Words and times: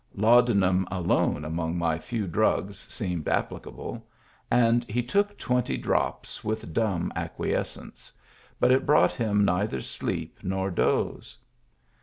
Laudanum 0.15 0.87
alone 0.89 1.45
among 1.45 1.77
my 1.77 1.99
few 1.99 2.25
drugs 2.25 2.79
seemed 2.91 3.27
applicable, 3.27 4.03
and 4.49 4.83
he 4.85 5.03
took 5.03 5.37
twenty 5.37 5.77
drops 5.77 6.43
with 6.43 6.73
dumb 6.73 7.13
acquiescence, 7.15 8.11
but 8.59 8.71
it 8.71 8.87
brought 8.87 9.11
him 9.11 9.45
neither 9.45 9.79
sleep 9.79 10.39
nor 10.41 10.71
doze. 10.71 11.37